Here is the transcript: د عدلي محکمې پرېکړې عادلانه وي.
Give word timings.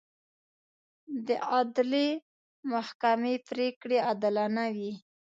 د 1.27 1.29
عدلي 1.51 2.09
محکمې 2.71 3.35
پرېکړې 3.49 3.97
عادلانه 4.07 4.65
وي. 4.75 4.93